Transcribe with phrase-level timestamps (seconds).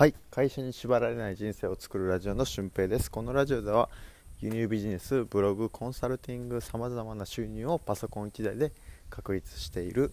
[0.00, 0.14] はい。
[0.30, 3.10] 会社に縛られない人生を作るラジオの俊平です。
[3.10, 3.90] このラジオでは
[4.40, 8.72] 輸入ビジネスブログコンサルティングさまざまな収入をパソコン1台で
[9.10, 10.10] 確立している、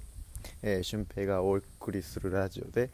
[0.62, 2.90] えー、俊平がお送りするラジオで、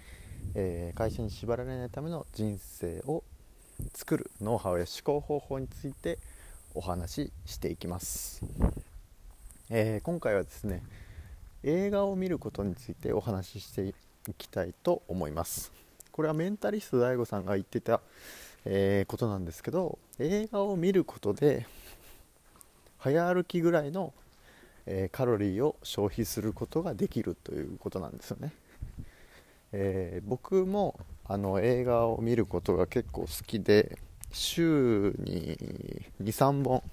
[0.54, 3.24] えー、会社に縛られないための人生を
[3.96, 6.20] 作るノウハウや思考方法について
[6.76, 8.44] お話ししていきます、
[9.72, 10.84] えー、今回はですね
[11.64, 13.96] 映画を見ることについてお話ししてい
[14.38, 15.83] きたいと思います。
[16.14, 18.00] これはメンタリスト DAIGO さんが言ってた、
[18.66, 21.66] えー、ことなんですけど映画を見ることで
[23.00, 24.14] 早歩きぐらいの、
[24.86, 28.54] えー、カロリーを消費することができるということなんですよね、
[29.72, 33.98] えー、僕もあの映画を見ることが結構好きで
[34.32, 35.58] 週に
[36.22, 36.84] 23本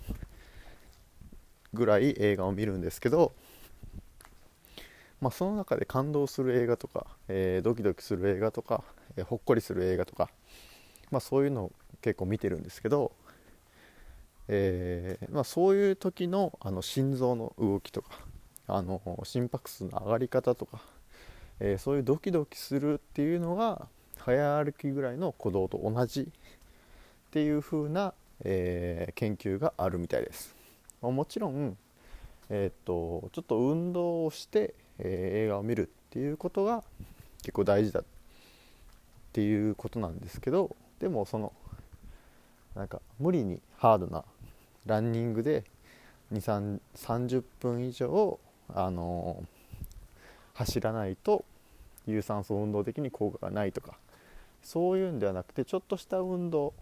[1.74, 3.34] ぐらい映画を見るんですけど
[5.21, 8.82] まあ、その中で感動する映画とか、えー、ドキドキする映画とか、
[9.16, 10.30] えー、ほっこりする映画とか、
[11.10, 13.12] まあ、そういうのを結構見てるんですけど、
[14.48, 18.10] えー、まあ、そういう時のあの心臓の動きとか
[18.66, 20.80] あの心拍数の上がり方とか、
[21.59, 26.26] えそういうドキドキするっていうのが早歩きぐらいの鼓動と同じっ
[27.32, 30.54] ていう風な、え研究があるみたいです。
[31.02, 31.76] まあ、もちろん
[32.51, 36.82] えー、っとちょっと運動をして、えー、映画を見るっていうことが
[37.42, 38.04] 結構大事だっ
[39.30, 41.52] っていうことなんですけどでもその
[42.74, 44.24] なんか無理にハードな
[44.86, 45.64] ランニングで
[46.32, 48.38] 30分以上、
[48.73, 51.45] あのー、走らないと
[52.06, 53.95] 有酸素運動的に効果がないとか
[54.62, 56.74] そういうんではなくてちょっとした運動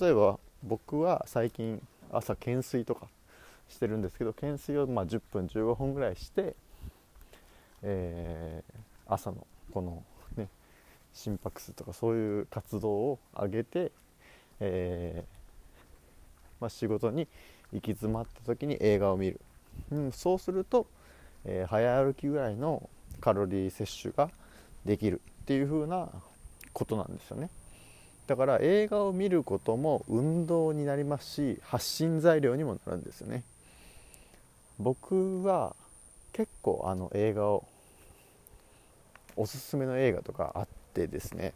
[0.00, 1.80] 例えば僕は最近
[2.12, 3.06] 朝懸垂とか
[3.68, 6.54] してるんですけど懸垂をま10分15分ぐらいして
[7.82, 10.02] えー、朝のこの
[11.16, 13.90] 心拍数とかそういう活動を上げて、
[14.60, 17.26] えー、まあ、仕事に
[17.72, 19.40] 行き詰まった時に映画を見る、
[19.90, 20.86] うん、そうすると、
[21.46, 22.88] えー、早歩きぐらいの
[23.20, 24.30] カロリー摂取が
[24.84, 26.10] できるっていう風な
[26.74, 27.48] ことなんですよね。
[28.26, 33.42] だから映画を見ることも運動になりますし発信材料にもなるんですよね。
[34.78, 35.74] 僕は
[36.32, 37.64] 結構あの映画を
[39.36, 41.52] おすすめの映画とかあってですね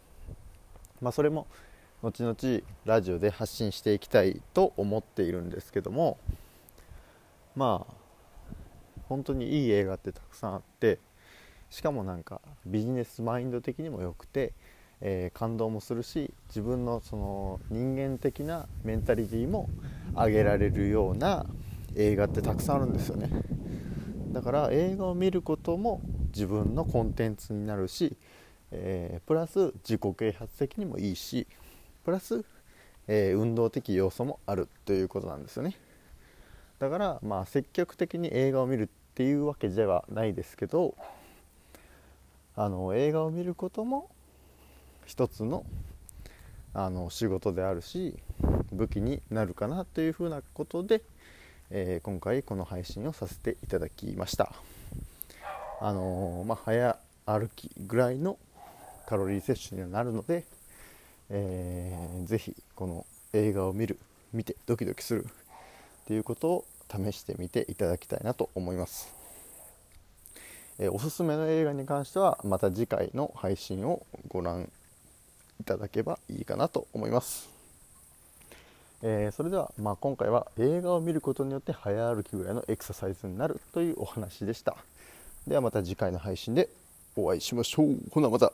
[1.01, 1.47] まあそれも
[2.03, 2.35] 後々
[2.85, 6.19] ラジオで発信していきたいと思っているんですけども
[7.55, 7.93] まあ
[9.09, 10.99] 本当にいい映画ってたくさんあって
[11.69, 14.53] しかもなんかビジネスマインド的にも良くて、
[15.01, 19.69] えー、感動もするし自分のその人間的なメンタリティーも
[20.13, 21.45] 上げられるような
[21.95, 23.29] 映画ってたくさんあるんですよね。
[24.31, 26.01] だから映画を見ることも
[26.33, 28.15] 自分のコンテンツになるし、
[28.71, 31.47] えー、プラス自己啓発的にもいいし
[32.03, 32.43] プラス、
[33.07, 35.75] えー、運動的要素もあるということなんですよね
[36.79, 40.95] だからまあ積極的に映画を見るっていうわけではないですけど
[42.55, 44.09] あの映画を見ることも
[45.05, 45.65] 一つの
[46.73, 48.17] あの仕事であるし
[48.71, 51.01] 武器になるかなというふうなことで、
[51.69, 54.53] えー、今回この配信をさせていただきました。
[55.81, 58.37] あのー、まあ、早歩きぐらいの
[59.07, 60.45] カロリー摂取にはなるので、
[61.29, 63.97] えー、ぜひこの映画を見る
[64.33, 65.27] 見てドキドキするっ
[66.05, 69.13] ていうことを試してみていただきたいなと思います、
[70.79, 74.69] えー、おすすめの映画に関してはまた次回の配信をご覧
[75.59, 77.49] いただけばいいかなと思います、
[79.01, 84.75] えー、それでは、まあ、今回は映画を見ることによって早歩きぐらいのエクササイズになるというお話でした。
[85.47, 86.69] ではまた次回の配信で
[87.15, 87.97] お会いしましょう。
[88.11, 88.51] ほなまた。